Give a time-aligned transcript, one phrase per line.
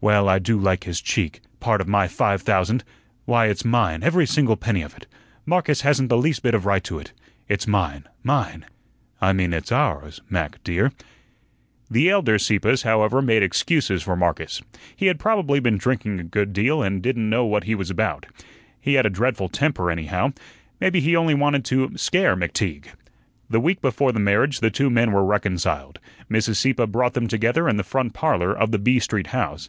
[0.00, 2.82] Well, I do like his cheek; part of my five thousand!
[3.24, 5.06] Why, it's mine, every single penny of it.
[5.46, 7.12] Marcus hasn't the least bit of right to it.
[7.46, 8.66] It's mine, mine.
[9.20, 10.90] I mean, it's ours, Mac, dear."
[11.88, 14.60] The elder Sieppes, however, made excuses for Marcus.
[14.96, 18.26] He had probably been drinking a good deal and didn't know what he was about.
[18.80, 20.32] He had a dreadful temper, anyhow.
[20.80, 22.86] Maybe he only wanted to scare McTeague.
[23.48, 26.00] The week before the marriage the two men were reconciled.
[26.28, 26.56] Mrs.
[26.56, 29.68] Sieppe brought them together in the front parlor of the B Street house.